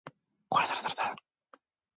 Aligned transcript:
그렇지? 0.51 1.05